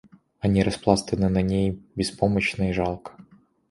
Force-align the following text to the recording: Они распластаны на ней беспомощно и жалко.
Они 0.39 0.63
распластаны 0.63 1.29
на 1.29 1.43
ней 1.43 1.79
беспомощно 1.93 2.71
и 2.71 2.73
жалко. 2.73 3.11